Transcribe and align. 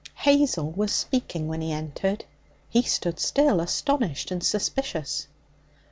Hazel 0.15 0.71
was 0.71 0.91
speaking 0.91 1.47
when 1.47 1.61
he 1.61 1.71
entered. 1.71 2.25
He 2.71 2.81
stood 2.81 3.19
still, 3.19 3.59
astonished 3.61 4.31
and 4.31 4.43
suspicious. 4.43 5.27